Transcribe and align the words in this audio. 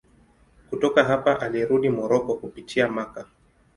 Kutoka 0.69 1.03
hapa 1.03 1.41
alirudi 1.41 1.89
Moroko 1.89 2.33
kupitia 2.35 2.87
Makka. 2.87 3.25